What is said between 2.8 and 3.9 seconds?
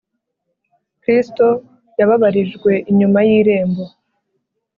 inyuma y’irembo”